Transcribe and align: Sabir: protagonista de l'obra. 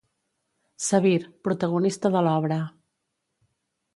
Sabir: 0.85 1.19
protagonista 1.49 2.11
de 2.17 2.25
l'obra. 2.27 2.59